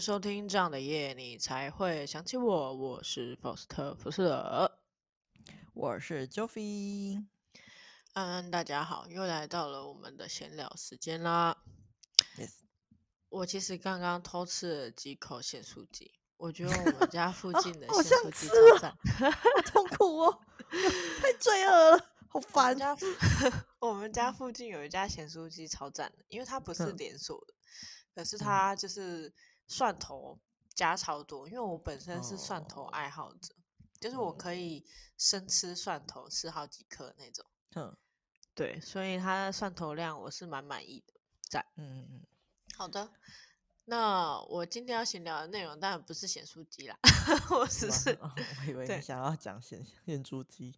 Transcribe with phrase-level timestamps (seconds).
[0.00, 2.74] 收听这样的夜，你才会想起我。
[2.74, 4.72] 我是福斯特·福斯特，
[5.74, 7.22] 我是 Joffy。
[8.14, 11.54] 嗯，大家好，又来到了我们的闲聊时间啦。
[12.38, 12.52] Yes，
[13.28, 18.96] 我其实刚刚偷吃了几口咸酥鸡，我觉得我们家附近的 咸酥鸡超赞，
[19.34, 20.40] 好痛苦哦，
[21.20, 22.74] 太罪恶了，好烦。
[23.78, 27.52] 我们家附近有一家咸酥鸡超赞的，因为它不是连锁的，
[28.14, 29.30] 可是它就是。
[29.70, 30.36] 蒜头
[30.74, 34.84] 加超多，因为我本身是蒜头爱好者，哦、就是我可以
[35.16, 37.46] 生吃蒜头吃好几颗那种。
[37.76, 37.96] 嗯，
[38.52, 41.14] 对，所以它的蒜头量我是蛮满意的，
[41.48, 41.64] 在。
[41.76, 42.26] 嗯嗯嗯，
[42.76, 43.12] 好的。
[43.84, 46.96] 那我今天要闲聊的内容当然不是咸酥鸡啦，
[47.50, 48.30] 我只是、哦，
[48.66, 50.74] 我以为你想要讲咸咸猪鸡，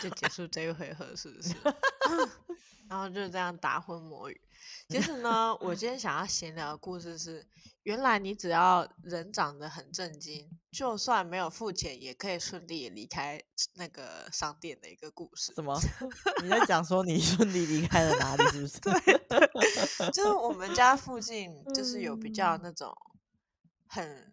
[0.00, 1.54] 就结束这一回合是不是？
[2.88, 4.40] 然后就这样打混摸鱼。
[4.88, 7.44] 其实呢，我今天想要闲聊的故事是，
[7.82, 13.40] 原来你只要人长得很正经，就算没有付钱，也可以顺利离开
[13.74, 15.52] 那个商店的一个故事。
[15.54, 15.76] 什么？
[16.42, 18.44] 你在讲说你顺利离开了哪里？
[18.50, 18.80] 是不是？
[18.80, 22.96] 对 对，就是我们家附近就是有比较那种
[23.88, 24.32] 很，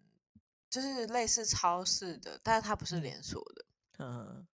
[0.70, 3.64] 就是类似超市的，但是它不是连锁的。
[3.98, 4.46] 嗯。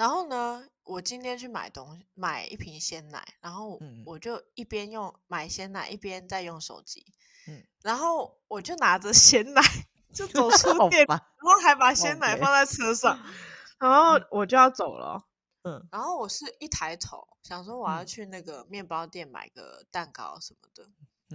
[0.00, 7.04] 然后呢，我今天去买东西，买一瓶鲜奶，然后我就一边用买鲜奶，一边在用手机。
[7.46, 9.60] 嗯，然后我就拿着鲜奶
[10.14, 12.50] 就走出店，然后还把鲜奶放。
[12.50, 13.20] 在车上，
[13.78, 15.22] 然后我就要走了。
[15.64, 20.88] 嗯，然后我是一抬头想说我要去那个面包店买个蛋糕什么的，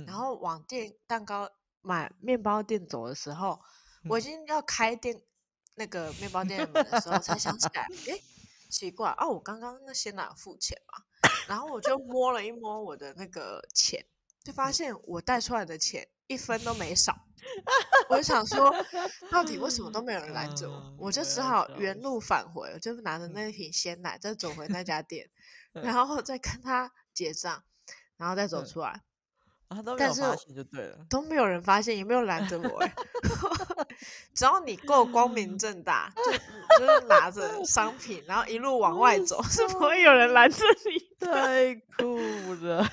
[0.08, 1.48] 然后往店蛋糕
[1.82, 3.62] 买面包店走的时候，
[4.10, 5.22] 我已经要开店
[5.76, 8.24] 那个面包店的门的时候，才想起来，诶。
[8.70, 11.04] 奇怪哦，我刚刚那鲜奶付钱嘛，
[11.48, 14.06] 然后我就摸了一摸我的那个钱，
[14.44, 17.16] 就发现我带出来的钱一分都没少。
[18.10, 18.74] 我就想说，
[19.32, 20.96] 到底为什么都没有人拦着我？
[20.98, 25.30] 我就只好原路返回，我就拿着那瓶鲜奶再走回那家店，
[25.72, 27.64] 然后再跟他结账，
[28.18, 29.04] 然后再走出来。
[29.68, 32.84] 啊，都没有发现就对了，都没有人发现，也没有拦着我。
[34.36, 41.06] 只要你够光明正大，就就是拿着商品，然后一路往外走， 是不会有人拦着你。
[41.18, 42.20] 太酷
[42.62, 42.84] 了！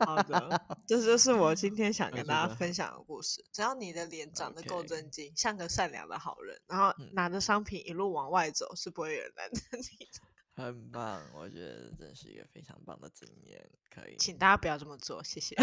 [0.00, 3.44] 好的，这就是我今天想跟大家分享的故事。
[3.52, 10.20] 只要你的脸长得够正经，像个善良的好人，然后拿着商品一路往外走，是不会有人拦着你的。
[10.54, 15.56] 很棒，我觉得真是一个非常棒的经验，可以，请大家不要这么做，谢谢。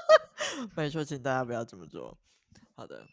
[0.76, 2.18] 没错，请大家不要这么做。
[2.74, 3.06] 好的，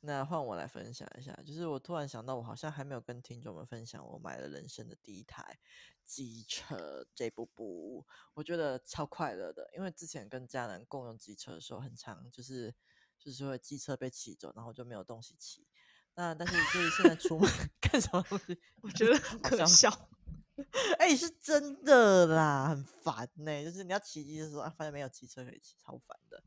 [0.00, 5.58] 那换我来分享一下，就是我突然想到，我好像还没有跟听众们分享我买了人生的第一台
[6.04, 12.74] 机车，这部部我觉得超快乐的，因为之前跟家人共用机车的时候，很常就是
[13.18, 15.66] 就是会机车被骑走，然后就没有东西骑。
[16.14, 17.48] 那但是就是现在出门
[17.80, 19.90] 干什么东西，我觉得很可笑。
[20.98, 23.64] 哎、欸，是真的啦，很烦呢、欸。
[23.64, 26.42] 就是你要骑机的时候，啊，发现没有机车可以骑，超烦的。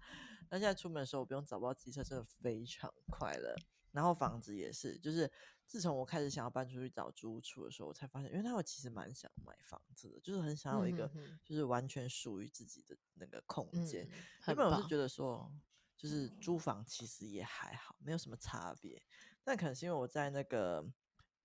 [0.50, 3.56] 那现在出门的时候，我不用找不到机车，真的非常快乐。
[3.92, 5.32] 然后房子也是，就是
[5.68, 11.10] 自从我开始想要搬出去找租屋处的时候，我才发现，因为我其实蛮想买房子的，就是很想有一个，
[11.44, 14.08] 就是完全属于自己的那个空间。
[14.48, 15.52] 因为我是觉得说，
[15.98, 19.02] 就是租房其实也还好，没有什么差别。
[19.44, 20.86] 但可能是因为我在那个。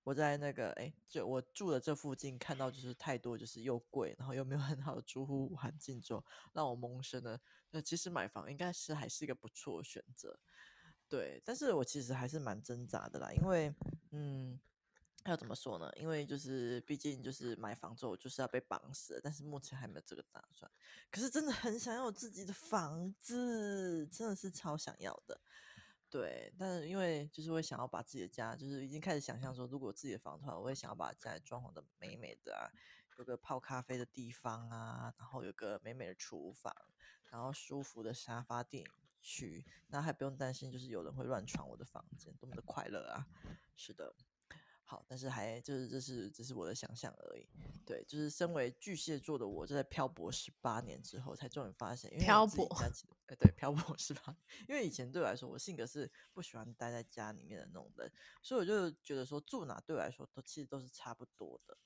[0.08, 6.24] 我在那个哎，就我住的这附近看到就是太多，就是又贵，然后又没有很好的住户环境，之后
[6.54, 7.38] 让我萌生了，
[7.72, 10.40] 那其实买房应该是还是一个不错的选择，
[11.10, 11.42] 对。
[11.44, 13.70] 但是我其实还是蛮挣扎的啦，因为
[14.12, 14.58] 嗯，
[15.26, 15.92] 要怎么说呢？
[15.94, 20.70] 因为就是毕竟就是买房之后就是要被绑死，但是目前还没有这个打算。
[21.10, 25.38] 可是真的很想要有自己的房子，真的是超想要的。
[26.10, 32.70] 对，但是因为就是会想要把自己的家，就是已经开始想象说，如果自己的房团，我会想要把家里装潢的美美的啊，
[33.18, 36.74] 有个泡咖啡的地方啊，然后有个美美的厨房，
[37.30, 38.84] 然后舒服的沙发垫。
[39.20, 43.26] 去，那还不用担心就是有人会乱闯我的房间，多么的快乐啊！
[43.74, 44.14] 是的。
[44.90, 47.46] 好，但是还就是这是这是我的想象而已。
[47.84, 52.64] 对，就是身为巨蟹座的我，就在漂泊十八年之后，才终于发现，因为漂泊，
[53.26, 54.36] 哎，对，漂泊十八年，
[54.66, 61.76] 因为以前对我来说，我性格是不喜欢待在家里面的那种人，所以我就觉得说住哪对我来说都其实都是差不多的，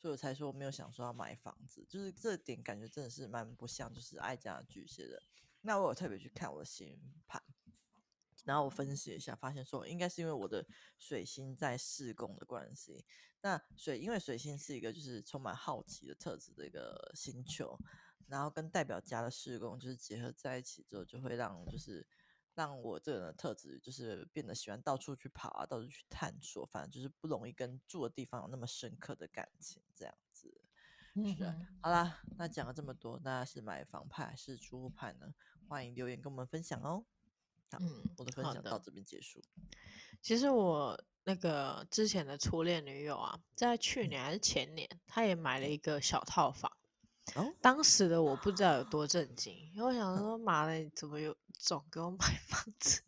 [0.00, 5.20] 所以我才说没有想说要买房子，就是这点感觉真的是蛮不像就是爱家的巨蟹的。
[5.62, 6.96] 那我有特别去看我的星
[7.26, 7.42] 盘。
[8.46, 10.64] 然后我分析一下，发现说应该是因为我的
[10.98, 13.04] 水星在四宫的关系。
[13.42, 17.76] 那水因为水星是一个就是充满好奇的特质的一个星球，
[18.28, 22.06] 然后跟代表家的四宫就是结合在一起之后，就会让就是
[22.54, 30.62] 让我这个人的特质就是变得喜欢到处去跑啊，到处去探索，反正就是不容易跟住的地方有那么深刻的感情，这样子。
[31.14, 35.34] 是的，嗯、好啦，那讲了这么多，大家是买房派还是租屋派呢？
[35.68, 37.06] 欢迎留言跟我们分享哦。
[37.70, 39.40] 好，嗯，我的分享到这边结束。
[40.22, 46.70] 其实我那个之前的初恋女友啊，在去年还是前年，她也买了一个小套房。
[47.34, 53.02] 哦，当时的我不知道有多震惊，因为我想说，妈的，怎么有总给我买房子？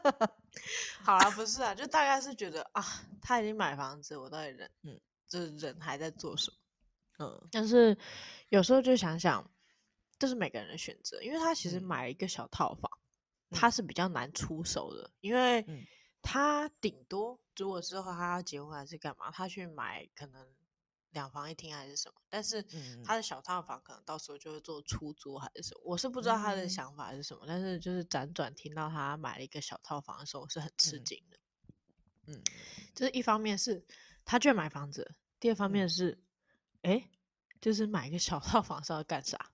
[1.04, 2.82] 好啦，不是啊，就大概是觉得啊，
[3.20, 4.98] 他已经买房子，我到底人，嗯，
[5.28, 6.56] 就是人还在做什么？
[7.18, 7.96] 嗯，但是
[8.48, 9.50] 有时候就想想，
[10.18, 13.05] 这是每个人的选择，因为他其实买了一个小套房，嗯、
[13.50, 15.64] 他是比较难出手的，因为
[16.22, 20.46] 他顶多如果之后他要结婚还是干嘛，他去买可能
[21.10, 22.62] 两房一厅还是什么，但是
[23.04, 31.38] 他的小套房可能到时候就会做出租还是什么，我是不知道他的想法是什么，但是就是辗转听到他买了一个小套房的时候，我是很吃惊的。
[32.26, 32.42] 嗯，
[32.94, 33.84] 就是一方面是
[34.24, 36.22] 他居然买房子，第二方面是。
[36.82, 37.10] 哎，
[37.60, 39.50] 就是买一个小套房是要干啥？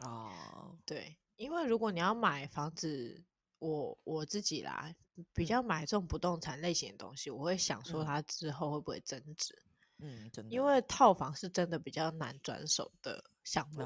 [0.00, 3.22] 哦，对，因为如果你要买房子，
[3.58, 4.94] 我我自己啦，
[5.32, 9.62] 比较买这种不动产类型的东西，我会想说它之后会不会增值。
[9.98, 10.46] 嗯，真。
[10.46, 13.82] 的，因为套房是真的比较难转手的项目。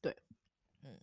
[0.00, 0.16] 对，
[0.82, 0.98] 嗯，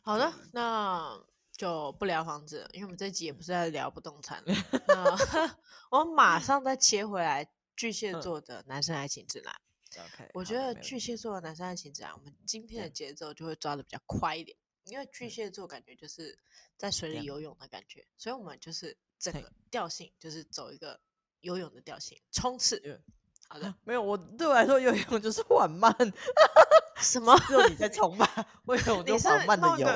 [0.00, 1.20] 好的，那
[1.52, 4.42] 就不聊房子了，因为我们这集也不是在聊不动产。
[4.46, 5.16] 那
[5.90, 9.54] 我马上再切回来，巨蟹座的男生爱情指南。
[9.90, 14.56] Okay, 我觉得巨蟹座的男生爱情指南，我们今天的节奏就会抓的比较快一点，
[14.88, 16.38] 因为巨蟹座感觉就是
[16.76, 21.00] 在水里游泳的感觉，所以我们就是整个调性就是走一个
[21.40, 23.00] 游泳的调性，冲刺。
[23.48, 25.94] 好的，没有，我对我来说游泳就是缓慢。
[27.00, 27.34] 什么？
[27.46, 28.26] 只有你在冲吧？
[28.66, 29.88] 为什么我就缓慢的游？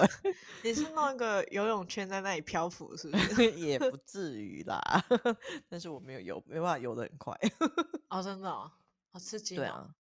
[0.62, 3.50] 你是弄一个游泳圈在那里漂浮，是不是？
[3.59, 4.81] 也不至于啦，
[5.69, 7.37] 但是我没有游，没办法游的很快。
[8.09, 8.71] 哦，真的哦。
[9.11, 9.56] 好刺激！
[9.56, 9.93] 对啊，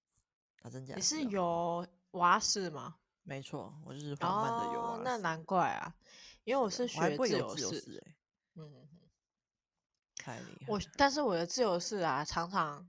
[0.62, 0.94] 他真假？
[0.96, 2.96] 你是游蛙式吗？
[3.32, 5.02] 没错，我就是缓慢的游蛙式。
[5.06, 5.96] 那难怪啊，
[6.44, 8.04] 因为我是学自由式。
[8.56, 8.90] 嗯，
[10.18, 10.66] 太厉害。
[10.68, 12.86] 我但是我的自由式啊，常常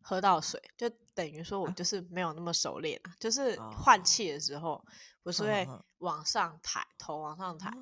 [0.00, 3.14] 喝到水，就等于说我就是没有那么熟练啊。
[3.20, 4.84] 就是换气的时候，
[5.22, 5.64] 不是会
[5.98, 7.72] 往上抬，头往上抬。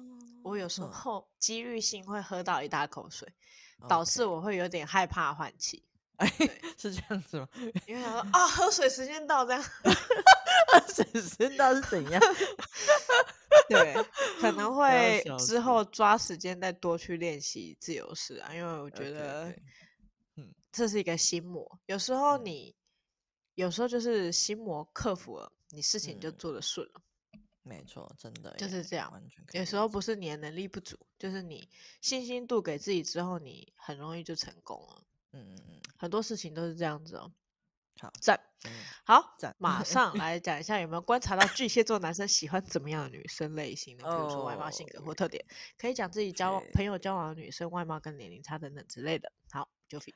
[0.44, 3.26] 我有时候几率性会喝到一大口水，
[3.88, 5.82] 导致我会有点害怕换气。
[6.16, 6.28] 哎，
[6.78, 7.48] 是这样子吗？
[7.86, 9.62] 因为他说啊，喝水时间到，这样。
[10.72, 12.20] 喝水时间到是怎样？
[13.68, 13.94] 对，
[14.40, 19.54] 可能会之后抓时间再多去练习自由式啊，因为我觉得，
[20.36, 21.78] 嗯，这是一个心魔。
[21.86, 22.74] 有时候你，
[23.54, 27.00] 有时候就是心魔克服了，你事情就做得顺了。
[27.64, 29.12] 没错，真的就是这样。
[29.52, 31.68] 有时候不是你的能力不足，就是你
[32.00, 35.04] 信心度给自己之后，你很容易就成功了。
[35.32, 37.32] 嗯嗯嗯，很多事情都是这样子哦。
[38.00, 38.40] 好赞，
[39.04, 45.44] 好赞，马 上来讲一下有没有观察到巨蟹座男生喜欢怎么样的女生类型的，比如说外貌、性格或特点，
[45.78, 49.30] 可以讲自己交往朋友交往的女生外貌跟年龄差等等之类的。
[49.52, 50.12] 好，Joffy，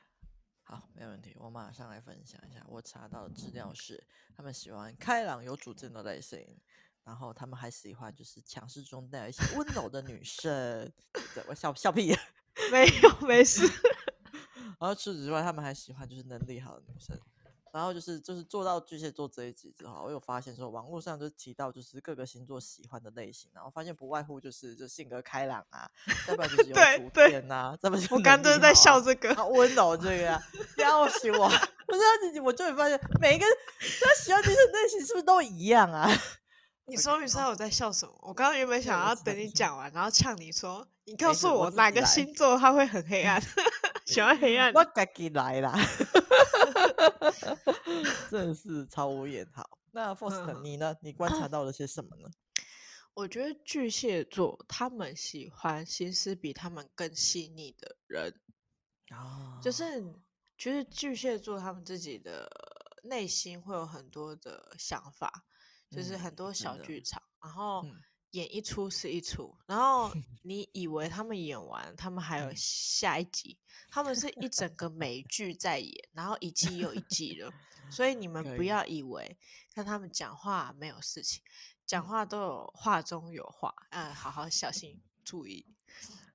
[0.63, 6.59] 好，没问题，我马上来分享一下我查到的资料是，他们喜欢开朗有主见的类型，
[7.05, 10.91] 然后他们还喜欢就是强势中带有一些温柔的女生。
[11.47, 12.13] 我笑笑屁，
[12.73, 13.65] 没有，没事。
[14.79, 17.17] 然后除此之外，他们还喜欢就是能力好的女生。
[17.73, 25.87] 然后就是就是做到巨蟹座这一集之后，我有发现说网络上就提到就是各个星座喜欢的类型，然后发现不外乎就是就性格开朗啊，
[26.27, 30.41] 要不然就是有主见啊，这么我刚刚在笑这个温柔这个啊，
[30.79, 31.47] 要死我！
[31.85, 33.45] 不是自己，我就会发现每一个
[33.79, 36.09] 他喜欢这种类型是不是都一样啊？
[36.87, 38.13] 你终于知道我在笑什么。
[38.21, 43.39] 我刚刚原本想要等你讲完，然后呛你说，你告诉我哪个星座他会很黑暗。
[44.07, 45.77] 喜欢黑暗，我自己来啦，
[48.31, 49.45] 真的是超无言。
[49.53, 50.95] 好，那 Faust 你呢？
[51.01, 52.29] 你观察到了些什么呢？
[53.13, 58.33] 我觉得巨蟹座他们喜欢心思比他们更细腻的人，
[59.11, 60.01] 哦，就是
[60.57, 62.49] 其实巨蟹座他们自己的
[63.03, 65.43] 内心会有很多的想法，
[65.91, 67.83] 就是很多小剧场，然后。
[68.31, 70.11] 演一出是一出，然后
[70.43, 73.57] 你以为他们演完，他们还有下一集，
[73.89, 77.51] 他们是一整个美剧在演，然后一季又一季的，
[77.89, 79.37] 所以你们不要以为
[79.73, 81.41] 看他们讲话没有事情，
[81.85, 85.65] 讲话都有话中有话，嗯，好好小心 注意。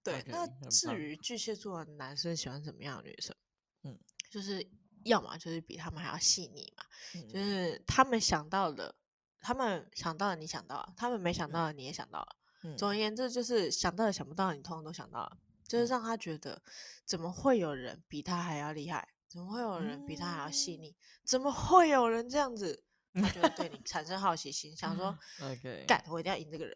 [0.03, 3.37] 对，okay, 那至于巨蟹座的男生喜欢什么样的女生？
[3.85, 3.99] 嗯，
[4.31, 4.67] 就是
[5.05, 6.85] 要么就是比他们还要细腻嘛，
[7.29, 8.95] 就是他们想到的。
[9.43, 12.37] 他们想到了，你想到了；他们没想到的，你也想到了。
[12.65, 16.63] 嗯、总而言之，就是想到的想不到，你通常都想到了，就是让他觉得
[17.05, 19.09] 怎么会有人比他还要厉害？
[19.29, 20.91] 怎么会有人比他还要细腻？
[20.91, 22.85] 嗯、怎么会有人这样子？
[23.15, 26.75] 他就会对你产生好奇心，想说： “OK，干，我一定要赢这个人。”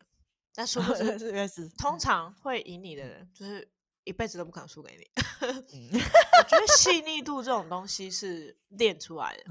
[0.54, 3.70] 但殊不知， 通常会赢你的人，就是
[4.04, 5.06] 一辈子都不可能输给你。
[5.40, 9.44] 我觉得细腻度这种东西是练出来的，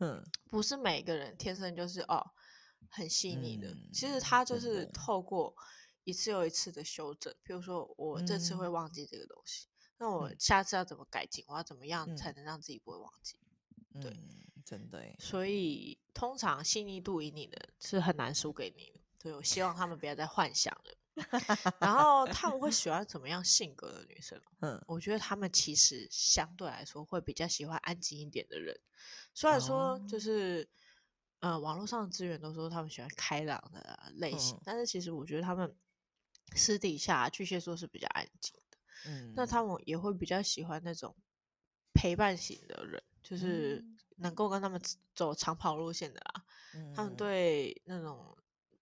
[0.00, 2.26] 嗯，不是每个人天生就是哦
[2.96, 3.76] 很细腻的。
[3.92, 5.54] 其实他就是透过
[6.04, 9.66] 一次又一次的修正，比如说我这次会忘记这个东西，
[9.98, 11.44] 那我下次要怎么改进？
[11.48, 13.38] 我要怎么样才能让自己不会忘记？
[14.00, 14.16] 对，
[14.64, 15.02] 真的。
[15.18, 19.00] 所以通常细腻度以你的是很难输给你的。
[19.22, 20.94] 所以我希望他们不要再幻想了。
[21.80, 24.38] 然后他们会喜欢怎么样性格的女生？
[24.60, 28.78] 嗯，我觉得他们其实相对来说会比较喜欢安静一点的人。
[29.32, 30.68] 虽然说就是，哦、
[31.40, 35.76] 呃，网络上的资源都说他们喜欢开朗的类型，嗯、但是其实我觉得他们
[36.54, 38.78] 私底下巨蟹座是比较安静的。
[39.06, 41.14] 嗯，那他们也会比较喜欢那种
[41.92, 43.84] 陪伴型的人，就是
[44.16, 44.80] 能够跟他们
[45.14, 46.44] 走长跑路线的啦。
[46.74, 48.36] 嗯、他们对那种。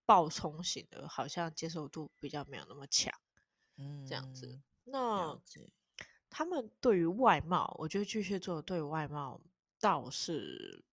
[0.07, 3.11] 暴冲型的，好像接受度比较没有那么强，
[3.79, 4.61] 嗯，这样子。
[4.85, 5.35] 那
[6.29, 9.41] 他们对于外貌，我觉得巨蟹座对外貌
[9.81, 10.85] 倒是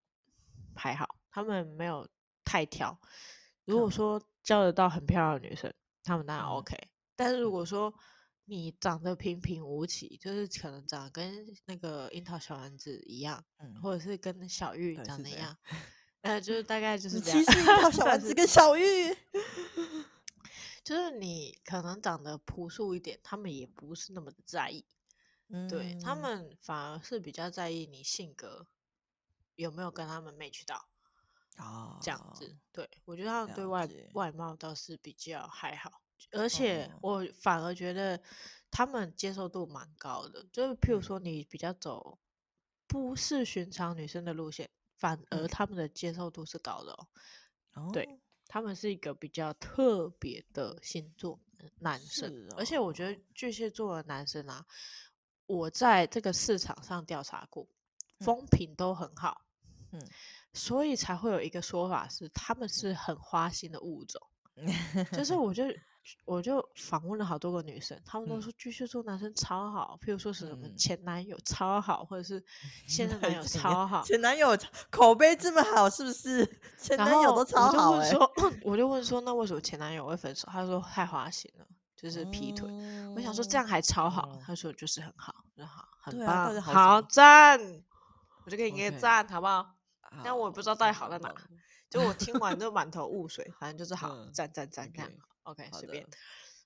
[0.74, 2.08] 还好，他们没有
[2.44, 3.00] 太挑。
[3.66, 5.74] 如果说交得到很漂亮的女生，
[6.04, 6.76] 他们当然 OK。
[6.76, 7.94] 嗯、但是如果说
[8.46, 15.58] 你长得平平无奇，就是可能长得跟那个樱桃小丸子一样，嗯、或者是跟小玉长得一样。
[16.22, 17.40] 呃， 就是大概就是这样。
[17.40, 17.62] 其实
[17.92, 19.16] 小丸子跟小玉，
[20.84, 24.84] 就是你可能长得朴素一点，他们也不是那么的在意。
[25.48, 28.68] 嗯，对，他们反而是比较在意你性格
[29.56, 30.88] 有没有跟他们 match 到。
[31.58, 38.22] 哦，这样子，对，我觉得他们对外外貌倒是比较还好，而且我反而觉得
[38.70, 40.46] 他们接受度蛮高的。
[40.52, 42.20] 就是譬如说，你比较走
[42.88, 44.70] 不是寻常女生的路线。
[44.98, 47.08] 反而他们的接受度是高的哦，
[47.74, 47.90] 哦。
[47.92, 48.08] 对，
[48.46, 51.40] 他们是一个比较特别的星座
[51.80, 54.64] 男生，哦、而且我觉得巨蟹座的男生啊，
[55.48, 57.68] 我在这个市场上调查过，
[58.20, 59.42] 风评都很好，
[59.92, 60.00] 嗯，
[60.54, 64.22] 所以才会有一个说法是他们是很花心的物种，
[64.58, 65.64] 嗯、就是我就。
[66.26, 72.44] 我就访问了好多个女生，她们都说巨蟹座男生超好，譬如说是什么前男友超好，或者是
[72.90, 74.02] 现任男友超好。
[74.02, 74.58] 前男友
[74.90, 76.44] 口碑这么好，是不是？
[76.82, 77.92] 前男友都超好。
[77.92, 80.48] 我就问说，我就问说，那为什么前男友会分手？
[80.52, 81.66] 他说太花心了，
[81.96, 82.68] 就是劈腿。
[83.16, 87.60] 我想说这样还超好，他说就是很好，很好，很棒，好赞，
[88.44, 89.76] 我就给你一个赞，好不好？
[90.24, 91.34] 但我也不知道到底好在哪，
[91.90, 95.12] 就我听完就 满头雾水，反正就是好，赞赞赞这样。
[95.44, 96.08] OK，随便。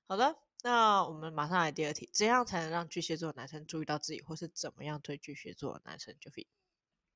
[0.07, 6.47] 好的，那我们马上来第二题，怎样才能让巨蟹座的男生注意到自己，或是怎么样对巨蟹座的男生就 fit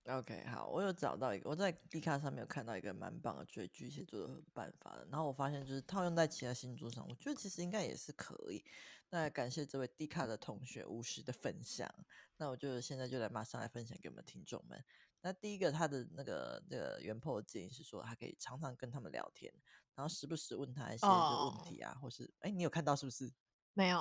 [0.05, 8.63] OK，好，我有找到一个，我在 D 卡上面有看到一个蛮棒的追巨蟹座的办法的，然后我发现就是套用在其他星座上，我觉得其实应该也是可以。
[9.11, 11.87] 那感谢这位 D 卡的同学无私的分享，
[12.37, 14.83] 那我就现在就来马上来分享给我们听众们。
[15.21, 19.53] 那第一个，他的那个那个原 po 的建议是说，他可以常常跟他们聊天。
[19.95, 22.03] 然后时不时问他一些问题啊，oh.
[22.03, 23.29] 或是哎，你有看到是不是？
[23.73, 23.99] 没有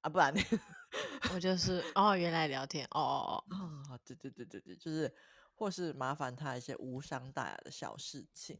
[0.00, 0.34] 啊，不然
[1.32, 5.14] 我就是哦，原来聊天哦哦哦，哦，对对对对对，就是
[5.54, 8.58] 或是麻烦他一些无伤大雅的小事情，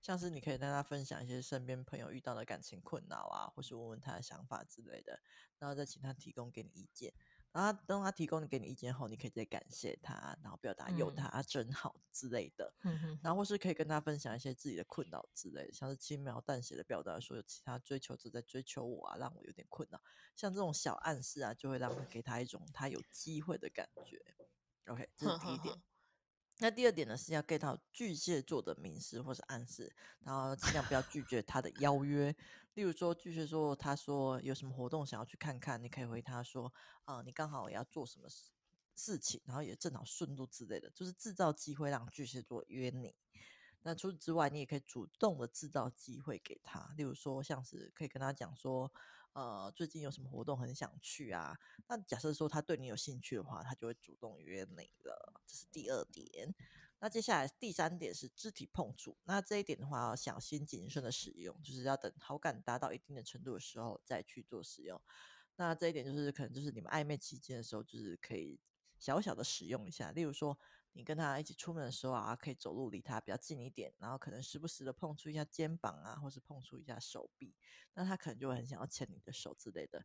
[0.00, 5.20] 像是你可以跟他分享一些身边朋友遇到的感情困扰啊，或是问问他的想法之类的，
[5.58, 7.12] 然后再请他提供给你意见。
[7.54, 12.74] 然后当他提供给你意见后，你可以直接感谢他，然后表达有他、真好之类的。
[13.22, 20.02] 然后或是可以跟他分享一些自己的困扰之类的，像是轻描淡写的表达说有其他追求者在追求我啊，让我有点困扰。
[20.34, 24.20] 像这种小暗示啊，就会让他给他一种他有机会的感觉。
[24.86, 25.72] OK，这是第一点。
[25.72, 25.93] 呵呵呵
[26.58, 32.34] 那第二点呢，是要 get 到巨蟹座的明示或是暗示，然后尽量不要拒绝他的邀约。
[32.74, 36.72] 例如说，巨蟹座他说有什么活动想要去看看，你可以回他说，
[37.04, 38.50] 啊、你刚好也要做什么事
[38.94, 43.14] 事情，然后也正好顺路之类的，就是制造机会让巨蟹座约你。
[43.82, 48.92] 那除此之外，你也可以主动的制造机会给他，例如说，像是可以跟他讲说。
[49.34, 51.58] 呃，最近有什么活动很想去啊？
[51.88, 55.42] 那假设说他对你有兴趣的话，他就会主动约你了。
[55.44, 56.54] 这是第二点。
[57.00, 59.16] 那接下来第三点是肢体碰触。
[59.24, 65.00] 那这一点的话，要小心谨慎的使用，就是要等好感达到一定的程度的时候再去做使用。
[65.56, 68.60] 那这一点就是可能就是你们暧昧期间的时候，就是可以
[69.00, 70.12] 小小的使用一下。
[70.12, 70.56] 例如说，
[70.94, 77.54] 你跟他一起出门的时候啊，可以走路离他比较近一点，然后可能时不时的碰触一下肩膀啊，或是碰触一下手臂，
[77.92, 80.02] 那他可能就会很想要牵你的手之类的。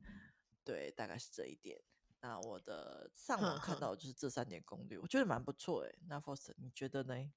[0.63, 1.81] 对，大概是这一点。
[2.21, 5.99] 那我的上网看 到就是这三点攻略，我觉得蛮不错诶。
[6.07, 7.31] 那 Foster 你觉得呢？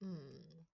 [0.00, 0.66] 嗯，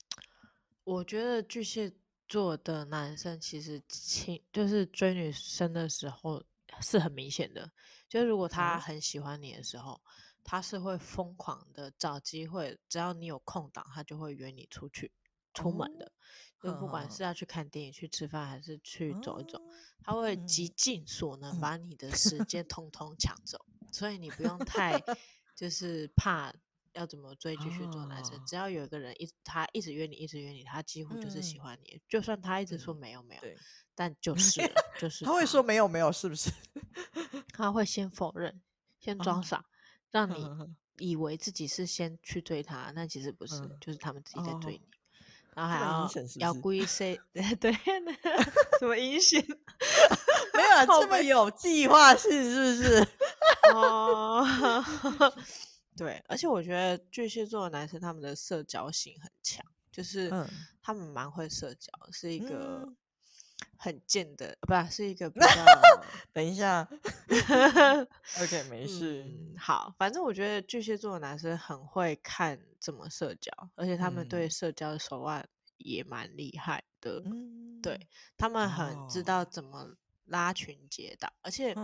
[0.85, 1.93] 我觉得巨蟹
[2.27, 6.43] 座的男生其实亲，就是追女生的时候
[6.81, 7.71] 是很明显的。
[8.09, 10.11] 就如果他很喜欢你的时候，嗯、
[10.45, 15.13] 他是会疯狂的找机会，只要你有空档，他就会约你出去
[15.55, 16.07] 出门的。
[16.07, 19.73] 哦、就不管是要去看电影、去吃饭，还是去走一走，哦、
[20.03, 23.65] 他会极尽所能把你的时间通通抢走。
[23.81, 25.01] 嗯、所以你不用太
[25.57, 26.53] 就是怕。
[26.95, 28.37] 要怎么追继续做男生？
[28.37, 31.95] 哦、只要有一个人一他一直约你，一直约你，他几乎就是喜欢你。
[31.95, 33.57] 嗯、就算他一直说没有没有，嗯、
[33.95, 34.61] 但就是
[35.01, 36.51] 就是他，他会说没有没有，是不是？
[37.55, 38.61] 他会先否认，
[39.01, 39.65] 先装傻，哦、
[40.13, 40.49] 让你
[40.99, 44.79] 以为自己是先去追他，那其实不是，嗯、就是他们自己在追你。
[44.79, 44.89] 哦、
[45.55, 47.19] 然后还要要故意 say
[47.61, 47.73] 对，
[48.79, 49.45] 什么阴险？
[50.55, 53.09] 没有啊，这么有计划性是不是？
[53.75, 54.47] 哦。
[55.95, 60.31] 对，而且我觉得巨蟹座的男生他们的社交性很强，就是
[60.81, 62.91] 他们蛮会社交，是一个
[63.77, 65.47] 很贱的，不是，是一个比 较。
[66.33, 66.89] 等一下
[68.41, 69.55] ，OK， 没事、嗯。
[69.57, 77.23] 好，反正我觉得巨蟹座的男生很会看怎么社交，而且他们对社交的手腕也蛮厉害的。
[77.27, 81.75] 嗯、对，他们很知道怎么拉群结党，而且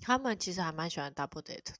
[0.00, 1.72] 他们其实还蛮喜欢 double date 的。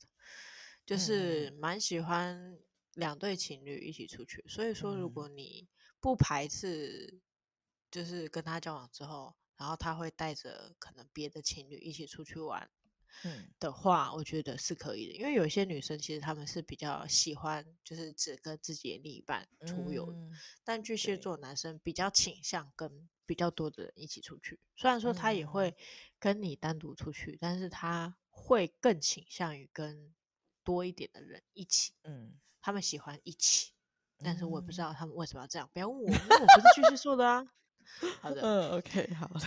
[0.87, 2.59] 就是蛮喜欢
[2.95, 5.69] 两对情侣一起出去，所以说如果你
[6.01, 7.21] 不排斥，
[7.90, 12.70] 就是跟他交往之后，然后他会带着可能别的情侣一起出去玩，
[13.25, 15.14] 嗯的话，我觉得是可以的。
[15.14, 20.14] 因为有些女生其实他们是比较喜欢，就是只跟自己的另一半出游，
[20.64, 24.59] 但巨蟹座男生比较倾向跟比较多的人一起出去。
[24.76, 25.76] 虽然说他也会
[26.18, 30.14] 跟你单独出去，但是他会更倾向于跟。
[30.62, 33.72] 多一点的人一起，嗯，他们喜欢一起，
[34.22, 35.68] 但是我也不知道他们为什么要这样。
[35.72, 37.50] 不要问我，因为我不是巨蟹座的啊。
[38.20, 39.40] 好的，嗯，OK， 好的，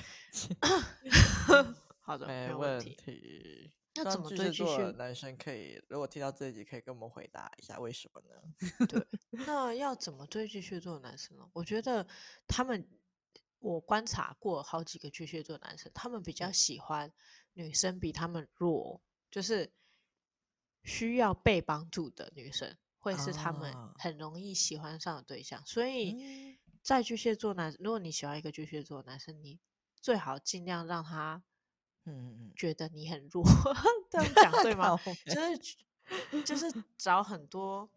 [2.01, 3.71] 好的，没问题。
[3.95, 5.81] 那怎么追巨蟹座男生可以？
[5.87, 8.29] 如果听到这一集，可以跟我们回答一下为什么呢？
[8.87, 11.47] 对，那要怎么追巨蟹座的男生呢？
[11.53, 12.05] 我觉得
[12.47, 12.87] 他们，
[13.59, 17.11] 我观察过好几个巨蟹座男生，他们比较喜欢
[17.53, 19.71] 女生比他们弱，就是。
[20.85, 26.11] 需要被帮助的女生会是他们很容易喜欢上的对象，哦、所以
[26.83, 29.57] 在巨蟹座男，如果你喜欢一个巨蟹座男生，你
[30.01, 31.41] 最好尽量让他，
[32.03, 33.75] 嗯，觉得你很弱，嗯、
[34.11, 34.99] 这样讲对吗？
[35.25, 37.89] 就是就 是找很多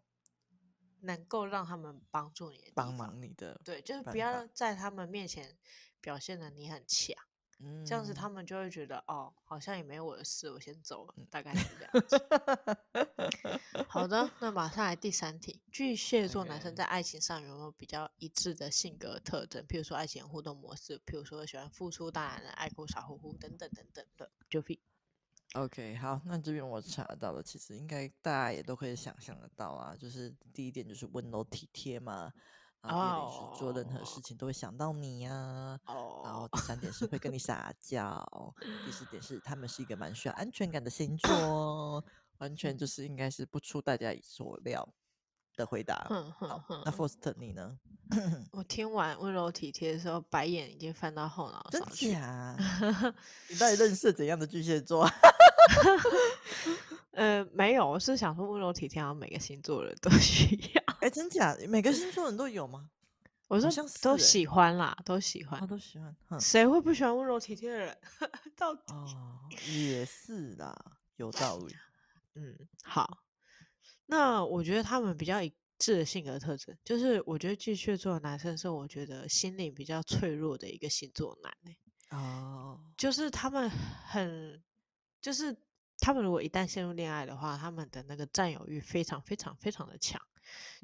[1.01, 5.57] 能够让他们帮助你的、帮忙你的，对，就是不要在他们面前
[5.99, 7.26] 表现的你很强。
[7.59, 12.17] 嗯、这样子他们就会觉得哦，好像也没有我的事，我先走了，大概是这样子。
[13.89, 19.65] 好的，那马上来第三题：巨蟹座男生在爱情上有没有比较一致的性格特征？
[19.65, 24.29] 譬如说爱情互动模式，譬如说喜欢付出大男人、爱哭傻乎乎等等等等的。
[24.49, 24.63] 就
[25.53, 32.31] OK，好，那这边我查到了，其实应该大家也都可以想象得到啊，就是第一点就是温柔体贴嘛。
[32.81, 36.25] 然后第二点是做任何事情都会想到你呀、啊，oh.
[36.25, 38.25] 然后第三点是会跟你撒娇，
[38.85, 42.03] 第四点是他们是一个蛮需要安全感的星座，
[42.37, 44.87] 完全就是应该是不出大家所料
[45.55, 46.07] 的回答。
[46.37, 47.77] 好，那 Foster 你呢？
[48.51, 52.11] 我听完温柔体贴的时候，白眼已经翻到后脑勺去。
[52.11, 52.55] 真假？
[53.49, 55.05] 你到底认识怎样的巨蟹座？
[57.11, 60.81] 呃，没有，我是想说温柔体贴，好像每个星座的人都需要。
[61.07, 61.55] 哎，真假？
[61.69, 62.89] 每个星座人都有吗？
[63.47, 66.13] 我说都喜欢啦，都喜欢，都喜欢。
[66.37, 67.97] 谁会不喜欢温柔体贴的人？
[68.57, 69.39] 到底哦，
[69.69, 70.75] 也是啦，
[71.15, 71.73] 有道理。
[72.35, 73.19] 嗯，好。
[74.07, 84.61] 那我觉得他们比较一致的性格特征，就是我觉得巨蟹座的男生是我觉得心灵比较脆弱的一个星座男哦，就是他们很，
[85.21, 85.55] 就是。
[85.99, 90.36] 他们如果一旦陷入恋爱的话，他们的那个占有欲非常非常非常的强，嗯、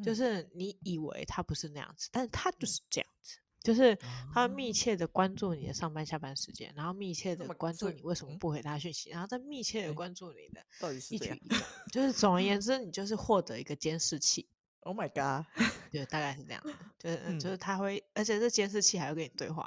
[0.03, 3.97] 就是你以为他不是那样子，但是他就是这样子，就是
[4.33, 11.57] 他密切的关注你的上班下班时间，然后密切的关注你为什么不回他讯息，然后再密切的关注你的一举一动，
[11.91, 14.47] 就是总而言之，你就是获得一个监视器。
[14.81, 15.45] Oh my god！
[15.91, 19.65] 对，大概是这样的，就是、嗯、就是他会，而且这监视器还会跟你对话。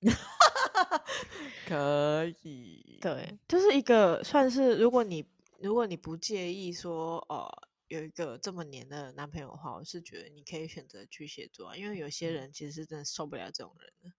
[1.64, 2.26] 可。
[2.42, 5.24] 以，对，就是一个算是，如果你
[5.60, 14.12] 如果你不介意说，呃，有一个这么黏的男朋友的话，我是觉得你可以选择巨蟹座，因为有些人其实是真的受不了这种人的。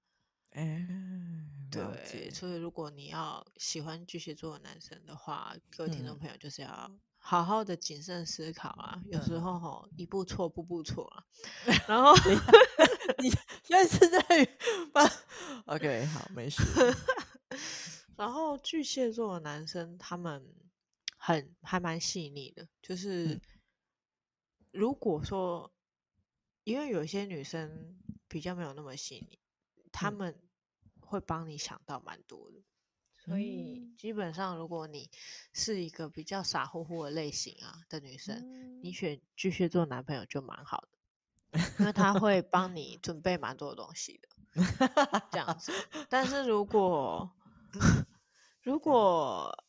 [0.52, 11.24] 嗯，对，所以如果你要喜欢巨蟹座的男生的话，各位听众朋友就是要好好的谨慎思考啊，嗯、有时候吼一步错步步错啊。
[11.88, 12.16] 然后
[13.20, 13.30] 你
[13.64, 14.20] 现在是在
[14.92, 15.08] 把
[15.66, 16.64] OK 好没事。
[18.18, 20.44] 然后巨蟹座的男生他们
[21.16, 23.42] 很还蛮细腻的，就是、嗯、
[24.72, 25.74] 如果说
[26.64, 29.40] 因为有些女生比较没有那么细腻。
[29.92, 30.40] 她们
[31.00, 32.64] 会帮你想到蛮多的，嗯，
[33.18, 35.10] 所以基本上如果你
[35.52, 40.88] 是一个比较傻乎乎的类型啊的女生，嗯，你选巨蟹座男朋友就蛮好
[41.52, 44.30] 的，因为他会帮你准备蛮多的东西的，
[45.32, 45.74] 这样子。
[46.08, 47.30] 但是如果
[48.62, 49.66] 如果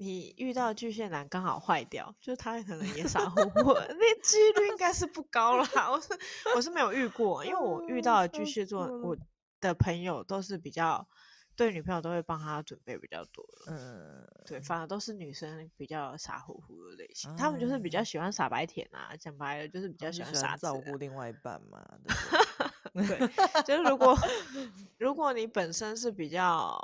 [0.00, 5.90] 你遇到巨蟹男刚好坏掉，就是他可能也傻乎乎，那几率应该是不高啦。
[5.90, 6.08] 我是
[6.56, 9.16] 我是没有遇过，因为我遇到的巨蟹座我。
[9.62, 11.06] 的朋友都是比较
[11.54, 21.86] 对女朋友都会帮他准备比较多的，嗯，对，反而都是女生比较傻乎乎的类型，他、嗯、们就是比较喜欢傻白甜啊，讲白了就是比较喜欢傻、啊、照顾另外一半嘛，
[22.94, 24.16] 对， 对，就是如果
[24.96, 26.80] 如果你本身是比较。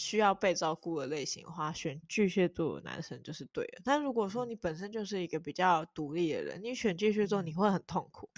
[0.00, 3.82] 需要被照顾的类型的话，选巨蟹座的男生就是对的。
[3.84, 8.28] 但如果说你本身就是一个比较独立的人，你选巨蟹座你会很痛苦，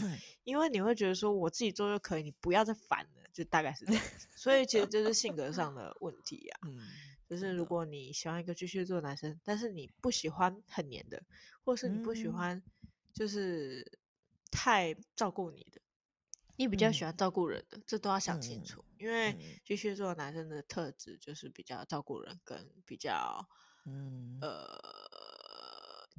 [0.42, 4.26] 因为你会觉得说我自己做就可以，你不要再烦了，就大概是这样子。
[4.34, 6.80] 所以其实这是性格上的问题呀、 嗯。
[7.28, 11.22] 就是如果你喜欢一个巨蟹座男生，但是你不喜欢很黏的，
[11.64, 12.62] 或是你不喜欢
[13.14, 13.98] 就是
[14.50, 15.80] 太照顾你的。
[16.56, 23.48] 你比较喜欢照顾人的，嗯，这都要想清楚，嗯，因为巨蟹座男生的特质就是比较照顾人，跟比较，
[23.84, 25.11] 嗯，呃。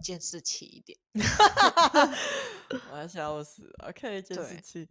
[0.01, 0.97] 监视器一点，
[2.91, 3.71] 我要笑死。
[3.87, 4.87] OK，监视器。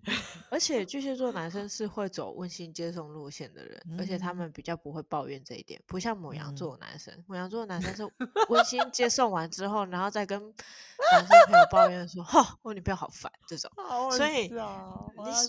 [0.51, 7.12] 而且巨蟹座男生是会走温馨接送路线的人，嗯，而且他们比较不会抱怨这一点，不像母羊座男生。
[7.29, 8.03] 牡、嗯、羊座男生是
[8.49, 13.71] 温馨接送完之后，然后再跟男生朋友抱怨说：“哈，我女朋友好烦。”这种。
[14.12, 14.55] 所以你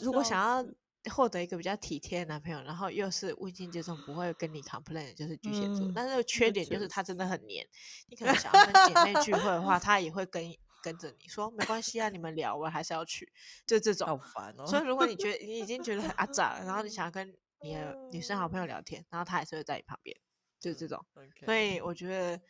[0.02, 0.66] 如果想要。
[1.12, 5.80] 获得一个比较体贴的男朋友，然后又是温馨接送，不会跟你 complain，就是巨蟹座。
[5.88, 7.68] 嗯、但是缺点就是他真的很黏。
[8.08, 10.44] 你可能想要跟姐妹聚会的话， 他也会跟
[10.82, 13.32] 跟着你说没关系啊，你们聊，我还是要去。
[13.66, 14.08] 就这种。
[14.08, 14.66] 好烦哦。
[14.66, 20.16] 所以如果你 觉得你已经觉得很阿杂了，然后你想要跟你的女生好朋友聊天，然后他还是会在你旁边，
[20.60, 21.06] 就这种。
[21.46, 22.42] 所以我觉得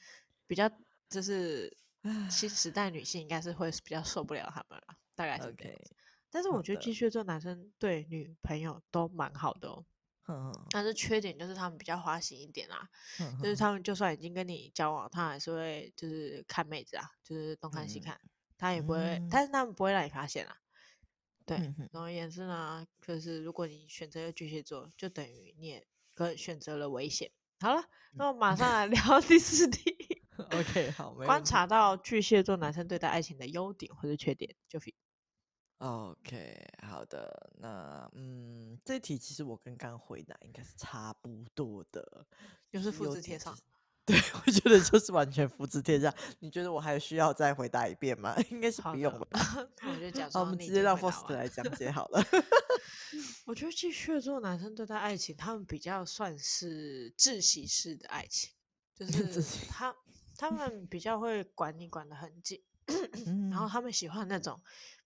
[0.45, 0.69] 比较
[1.09, 1.75] 就是
[2.29, 5.73] 新时代女性应该是会比较受不了他们了，大概是这样。
[5.73, 5.81] Okay.
[6.33, 9.69] 但是我觉得巨蟹座男生对女朋友都蛮好的
[10.25, 12.89] 哦，但是缺点就是他们比较花心一点啦，
[13.39, 18.19] 就是他们就算已经跟你交往，他还是会就是看妹子啊，就是东看西看，
[18.57, 20.57] 他也不会，但是他们不会让你发现啊。
[21.45, 27.29] 对，总而言之呢，就是如果你选择了巨蟹座，就等于你也可选择了危险。
[27.59, 29.95] 好了，那我马上来聊第四题。
[30.51, 34.79] OK，好，观察到巨蟹座男生对待爱情的优点或者缺点，就。
[35.83, 42.25] OK，好的，那嗯，这题其实我跟刚刚回答应该是差不多的，
[42.71, 43.53] 就是复制贴上。
[44.05, 46.13] 对，我觉得就是完全复制贴上。
[46.39, 48.33] 你觉得我还需要再回答一遍吗？
[48.49, 49.39] 应该是不用了吧。
[49.83, 52.23] 我觉得假装，我们直接让 Faust 来讲解好了。
[53.45, 58.51] 我觉得巨蟹座男生对待爱情，他们比较算是窒息式的爱情，
[58.95, 59.93] 就是他
[60.37, 62.61] 他们比较会管你管得很紧，
[63.51, 64.61] 然后他们喜欢那种。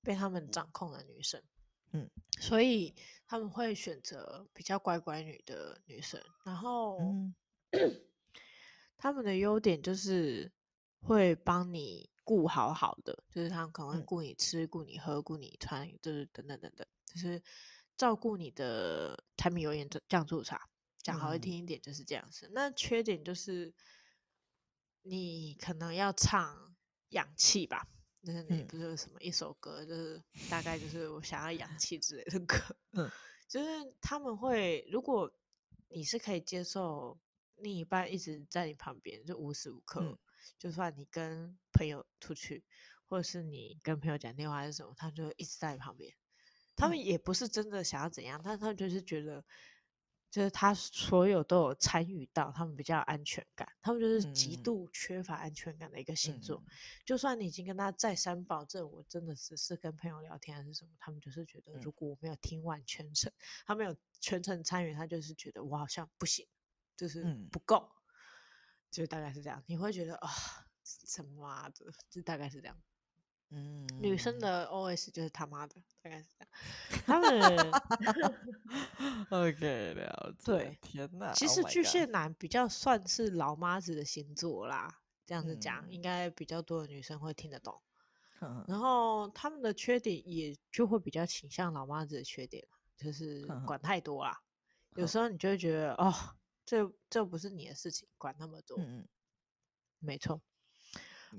[0.08, 1.44] 被他们掌控的女生，
[1.92, 2.96] 嗯，所以
[3.28, 6.24] 他们会选择比较乖乖女的女生。
[6.46, 7.36] 然后，嗯、
[8.96, 10.50] 他们的优点就是
[11.02, 17.44] 会帮你顾好好的，就是他们可能会顾你吃、顾你喝、顾你穿，就是等等等等，就是
[17.98, 20.70] 照顾你的柴米油盐酱醋茶。
[21.00, 22.48] 讲好听一点就是这样子。
[22.48, 23.74] 嗯、那缺点就是
[25.02, 26.74] 你可能要唱
[27.10, 27.86] 氧气吧。
[28.28, 32.58] 就是你不是什么一首歌，嗯，就是大概就是我想要氧气之类的歌，
[32.92, 33.10] 嗯，
[33.48, 33.70] 就是
[34.02, 35.32] 他们会，如果
[35.88, 37.18] 你是可以接受
[37.56, 40.18] 另一半一直在你旁边，就无时无刻，嗯，
[40.60, 42.66] 就算你跟朋友出去，
[43.06, 46.14] 或者是你跟朋友讲电话还是什么，他就一直在你旁边。
[46.76, 49.42] 他们也不是真的想要怎样，但他们就是觉得。
[50.30, 56.62] 就是他所有都有参与到，他们比较有安全感，他们就是极度缺乏安全感的一个星座。
[56.66, 56.72] 嗯、
[57.06, 66.46] 就算你已经跟他再三保证，我真的只是跟朋友聊天还是什么，他们就是觉得如果我没有听完全程，嗯、他没有全程参与，他就是觉得我好像不行，
[66.96, 68.12] 就是不够，嗯、
[68.92, 69.64] 就大概是这样。
[69.66, 70.30] 你会觉得啊，
[70.84, 72.78] 什么啊的，就大概是这样。
[73.50, 76.50] 嗯，女生的 OS 就是他妈的，大概是这样。
[77.06, 77.72] 他们
[79.32, 80.46] OK 了解。
[80.46, 87.82] 对，天哪，其实巨蟹男比较算是老妈子的星座啦，这样子讲、嗯、应该比较多的女生会听得懂。
[88.42, 94.42] 嗯、然后他们的缺点也就会比较倾向老妈子的缺点，就是管太多啦。
[94.92, 96.14] 嗯、有时候你就会觉得哦，
[96.66, 98.78] 这这不是你的事情，管那么多。
[98.78, 99.08] 嗯，
[100.00, 100.42] 没错。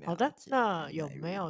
[0.05, 1.49] 好的，那有没有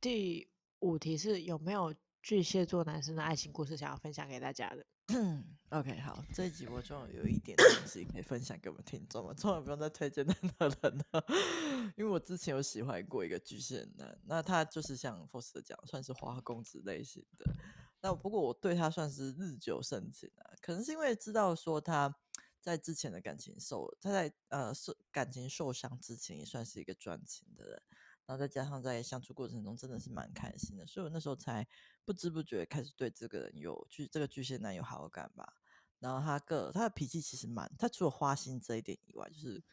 [0.00, 4.86] 第五题是有没有巨蟹座男生的爱情故事想要分享给大家的？
[5.70, 11.24] OK，好，这一集我终于有一点东西可以分享给我们听众了，终于不用再推荐任何人了。
[11.98, 17.52] 因为我之前有喜欢过一个巨蟹男，那他就是像 Foster 讲，算是花花公子类型的。
[18.00, 22.14] 那不过我对他算是日久生情啊，可能是因为知道说他。
[22.60, 27.82] 在之前的感情受，他在呃受感情受伤之前，也算是一个专情的人。
[28.28, 31.66] 然后再加上在相处过程中，真的是蛮开心的，所以我那时候才
[32.04, 35.54] 不知不觉开始对这个人有巨这个巨蟹男有好感吧。
[35.98, 39.64] 然后他个他的脾气其实蛮，他除了花心这一点以外，就是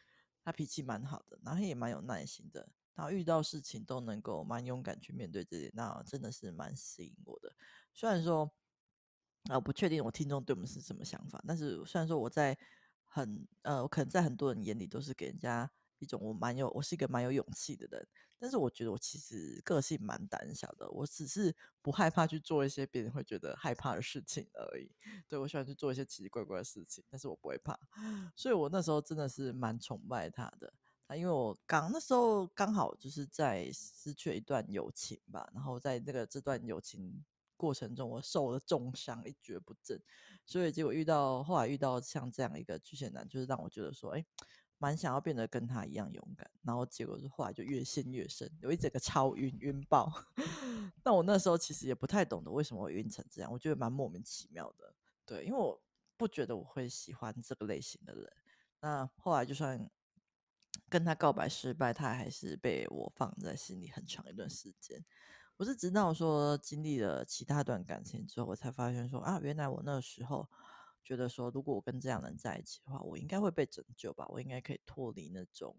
[0.42, 7.54] 他脾气蛮好的，然后也蛮有耐心的，然后遇到事情都能够蛮勇敢去面对这点，那真的是蛮吸引我的。
[7.92, 8.50] 虽然说
[9.50, 12.58] 啊，不确定我听众对我们是什么想法，但是虽然说我在。
[13.08, 18.06] 很呃，我可能在很多人眼里都是给人家一种我蛮有，我是一个蛮有勇气的人。
[18.38, 24.90] 但是我觉得我其实个性蛮胆小的，我只是不害怕去做一些别人会觉得害怕的事情而已。
[25.26, 27.78] 对，我喜欢去做一些奇奇怪怪的事情，但是我不会怕。
[28.36, 30.72] 所以我那时候真的是蛮崇拜他的。
[31.06, 37.24] 啊，因为我刚那时候刚好就是在失去一段友情吧，然后在那个这段友情
[37.56, 39.98] 过程中，我受了重伤，一蹶不振。
[40.44, 44.26] 所以结果遇到后来遇到像这样一个巨蟹男，就是让我觉得说，哎，
[44.78, 46.50] 蛮想要变得跟他一样勇敢。
[46.62, 50.12] 然后结果是后来就越陷越深，有一整个超晕晕爆。
[51.04, 54.94] 那我那时候其实也不太懂得为什么会晕成这样，我觉得蛮莫名其妙的。
[55.24, 55.80] 对，因为我
[56.16, 58.32] 不觉得我会喜欢这个类型的人。
[58.80, 59.90] 那后来就算
[60.88, 65.04] 跟他告白失败，他还是被我放在心里很长一段时间。
[65.56, 70.48] 我是直到说经历了其他段感情之后，我才发现说啊，原来我那时候
[71.06, 75.76] 觉得说，如果我跟这样的人在一起的话，我应该会被拯救吧，我应该可以脱离那种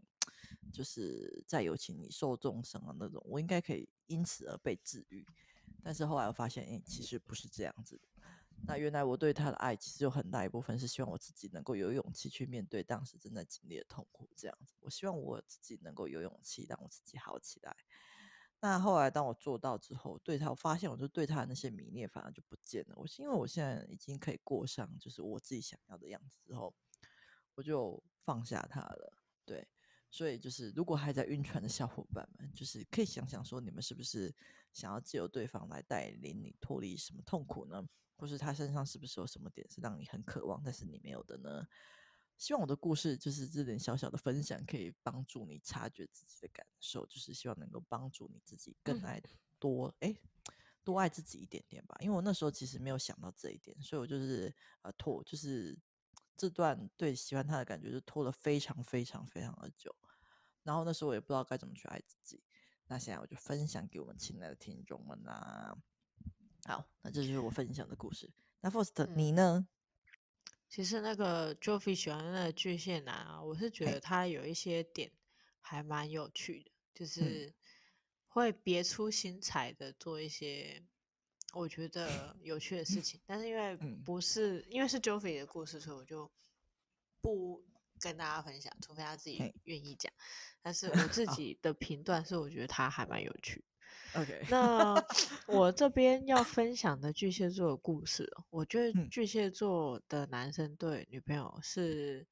[0.72, 5.26] 就是在友情里受重伤的那种，我应该可以因此而被治愈。
[5.84, 8.00] 但是后来我发现，哎，其实不是这样子。
[8.66, 14.30] 那原来我对他的爱，其实有很大一部分是希望我自己能够有勇气去面对当时正在经历的痛苦。
[14.36, 17.76] 这样子，我希望我自己能够有勇气让我自己好起来。
[18.60, 22.96] 那后来，当我做到之后，对他，我发现我就对他的那些迷恋反而就不见了。
[22.98, 26.74] 我是因为我现在已经可以过上就是我自己想要的样子之后，
[27.54, 29.13] 我就放下他了。
[29.46, 29.67] 对，
[30.10, 34.36] 所以就是如果还在晕船的小伙伴们，就是可以想想说，你们是不是
[34.74, 37.88] 想要借由对方来带领你脱离什么痛苦呢？
[38.17, 41.67] 或是他身上是不是有什么点是让你很渴望，但是你没有的呢？
[42.38, 49.21] 希望我的故事就是这点小小的分享，可以帮助你察觉自己的感受，就是希望能够帮助你自己更爱
[49.58, 50.21] 多哎、欸、
[50.84, 51.97] 多爱自己一点点吧。
[52.00, 55.76] 因为我那时候其实没有想到这一点，所以我就是呃拖，就是
[56.36, 59.93] 这段对喜欢他的感觉就拖了非常非常非常的久。
[60.62, 62.43] 然后那时候我也不知道该怎么去爱自己。
[62.86, 65.76] 那现在我就分享给我们亲爱的听众们啦。
[66.65, 68.32] 好，那这就是我分享的故事。
[68.62, 69.67] 那 First，你呢？
[70.69, 75.12] 其实那个 Joffy 喜欢的那个巨蟹男啊，我是觉得他有一些点
[75.62, 77.53] 还蛮有趣的，就是
[78.27, 80.84] 会别出心裁的做一些
[81.53, 83.21] 我觉得有趣的事情。
[83.25, 86.30] 但是因为 不是因为是 Joffy 的故事，所以我就
[87.21, 87.63] 不
[87.99, 90.12] 跟大家分享，除非他自己愿意讲。
[90.62, 93.63] 但是我自 己的评断是，我觉得他还蛮有趣。
[94.15, 94.96] OK，那
[95.48, 102.26] 我这边要分享的巨蟹座的故事，我觉得巨蟹座的男生对女朋友是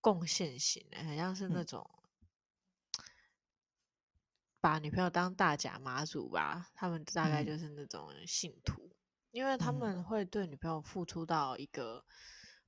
[0.00, 1.88] 贡献型的，好像是那种
[4.60, 8.90] 把女朋友当大甲马祖吧，他们大概就是那种信徒，
[9.30, 12.04] 因为他们会对女朋友付出到一个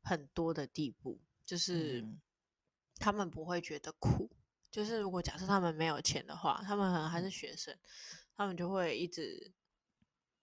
[0.03, 2.03] 很多的地步，就是
[2.97, 4.31] 他们不会觉得苦，
[4.73, 7.79] 就是如果假设他们没有钱的话，他们可能还是学生。
[8.35, 9.53] 他们就会一直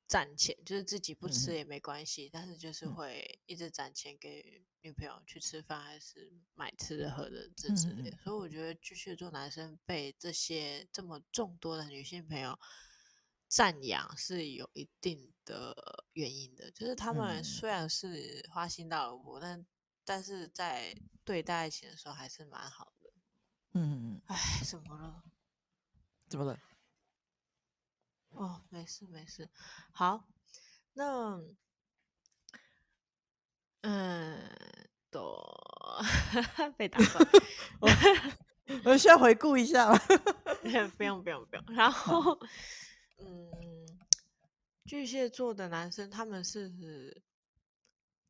[0.08, 8.16] 攒钱，就是自己不吃也没关系，嗯、但是就是会一直攒钱给女朋友去吃饭，还是买吃的喝的这之类的。
[8.16, 12.58] 嗯、所以我觉得巨蟹座男生被这些这么众多的女性朋友
[13.48, 19.66] 赞扬是有一定的原因的，就是他们虽然是花心大萝卜，但
[20.06, 23.12] 但是在对待爱情的时候还是蛮好的。
[23.74, 23.99] 嗯，
[24.30, 25.24] 哎，怎么了？
[26.28, 26.58] 怎么了？
[28.30, 29.50] 哦，没事没事。
[29.92, 30.28] 好，
[30.94, 31.42] 那
[33.82, 34.50] 嗯，
[35.10, 35.36] 都
[36.78, 37.28] 被打断。
[38.86, 39.98] 我需要回顾一下了？
[40.96, 41.66] 不用不用不用。
[41.76, 42.40] 然后，
[43.18, 44.00] 嗯，
[44.86, 47.24] 巨蟹座的男生他们是，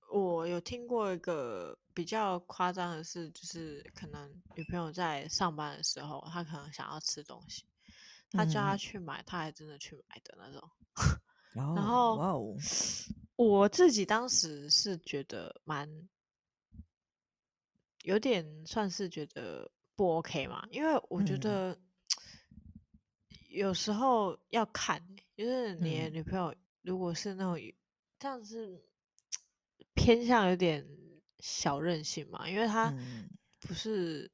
[0.09, 7.65] 我有听过一个比较夸张的是，就是可能女朋友在上班的时候，她可能想要吃东西，
[8.31, 10.69] 他叫他去买，他还真的去买的那种。
[11.55, 12.55] 嗯、然后，哇哦，
[13.35, 15.89] 我自己当时是觉得蛮
[18.03, 19.69] 有点算是觉得。
[19.97, 20.65] 不 OK 嘛？
[20.71, 21.77] 因为我觉得
[23.49, 27.59] 有时候要看、欸，就是你的女朋友如果是那种
[28.17, 28.81] 这样子
[29.95, 30.87] 偏向有点
[31.39, 32.93] 小任性嘛，因为他
[33.59, 34.31] 不是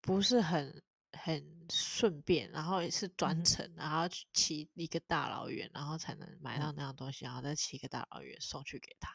[0.00, 9.10] 不是很很顺便，然后也是专程，然后去骑一个大老远，然后才能买到那样东西，然后再骑一个大老远送去给他。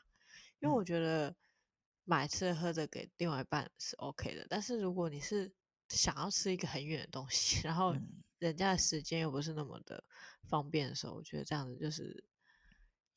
[0.60, 1.36] 因为我觉得
[2.04, 5.54] 买吃喝的给另外一半是 OK 的，但是如果你是
[5.90, 7.96] 想要吃一个很远的东西， 然后
[8.40, 10.04] 人家的时间又不是那么的
[10.50, 12.24] 方便的时候，我觉得这样子就是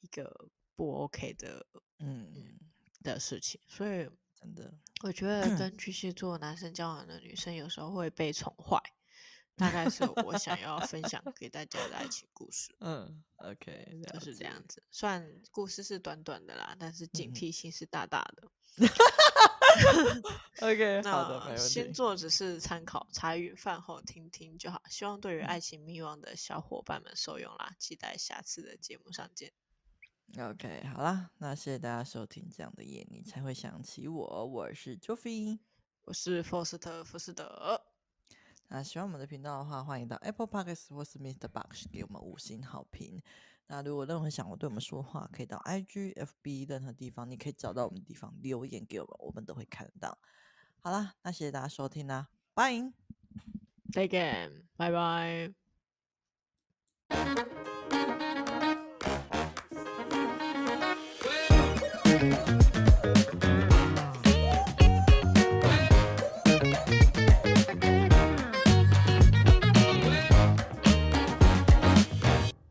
[0.00, 1.66] 一个不 OK 的，
[1.98, 2.59] 嗯，嗯
[3.12, 3.60] 的事情。
[3.68, 8.80] 所以真的，我觉得 跟巨蟹座男生交往的女生有时候会被宠坏，
[9.56, 12.74] 大概是我想要分享 给大家的爱情故事。
[12.80, 14.82] 嗯，OK，就是这样子。
[14.90, 18.48] 虽然故事是短短的啦，但是警惕性是大大的。
[19.74, 20.22] 嗯
[20.60, 21.62] OK，好的，没问题。
[21.68, 24.80] 星座只是参考，茶余饭后听听就好。
[24.88, 27.74] 希望对于爱情迷惘的小伙伴们受用啦！
[27.80, 29.52] 期待下次的节目上见。
[30.37, 32.48] OK，好啦，那谢谢大家收听。
[32.50, 35.60] 这样的夜你才会想起我，我是 Joffy，
[36.02, 37.80] 我是福斯特福斯德。
[38.68, 41.46] 那喜欢我们的频道的话，欢迎到 Apple Podcast 或是 Mr.
[41.46, 43.22] Box 给我们五星好评。
[43.68, 50.18] 那如果任何想要对我们说话，可以到 IG、FB 任何地方，你可以找到我们的地方留言给我们，我们都会看到。
[50.80, 52.92] 好啦，那谢谢大家收听啦，拜，
[53.92, 55.54] 再见，拜拜。
[62.30, 62.63] Bye.